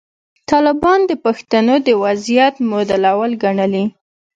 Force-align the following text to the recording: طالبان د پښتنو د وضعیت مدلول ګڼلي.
طالبان 0.51 0.99
د 1.09 1.11
پښتنو 1.25 1.75
د 1.87 1.89
وضعیت 2.03 2.55
مدلول 2.71 3.31
ګڼلي. 3.43 3.85